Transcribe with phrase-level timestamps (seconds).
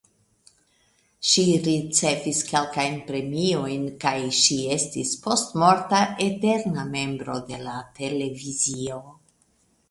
[1.31, 8.99] Ŝi ricevis kelkajn premiojn kaj ŝi estas postmorta "eterna membro de la televizio".